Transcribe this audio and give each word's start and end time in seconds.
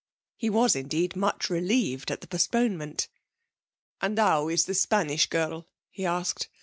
He 0.35 0.49
was 0.49 0.75
indeed 0.75 1.15
much 1.15 1.47
relieved 1.47 2.09
at 2.09 2.21
the 2.21 2.27
postponement. 2.27 3.07
'And 4.01 4.17
how 4.17 4.47
is 4.49 4.65
the 4.65 4.73
Spanish 4.73 5.27
girl?' 5.27 5.67
he 5.91 6.07
asked. 6.07 6.49